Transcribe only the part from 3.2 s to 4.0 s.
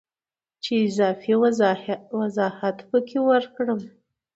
ورکړم